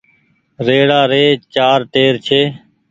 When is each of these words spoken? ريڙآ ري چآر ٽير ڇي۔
ريڙآ 0.65 1.01
ري 1.11 1.23
چآر 1.53 1.79
ٽير 1.93 2.13
ڇي۔ 2.25 2.41